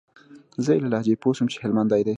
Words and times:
زه 0.63 0.71
يې 0.75 0.79
له 0.83 0.89
لهجې 0.93 1.15
پوه 1.21 1.35
سوم 1.37 1.47
چې 1.53 1.57
هلمندى 1.63 2.01
دى. 2.05 2.09